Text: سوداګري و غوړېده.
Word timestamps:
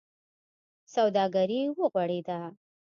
سوداګري 0.93 1.61
و 1.77 1.77
غوړېده. 1.91 2.39